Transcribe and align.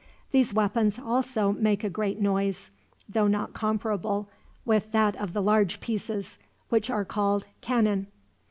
These 0.31 0.51
weapons 0.51 0.97
also 0.97 1.51
make 1.51 1.83
a 1.83 1.89
great 1.91 2.19
noise, 2.19 2.71
though 3.07 3.27
not 3.27 3.53
comparable 3.53 4.27
with 4.65 4.91
that 4.93 5.15
of 5.17 5.33
the 5.33 5.43
large 5.43 5.79
pieces, 5.79 6.39
which 6.69 6.89
are 6.89 7.05
called 7.05 7.45
cannon." 7.61 8.07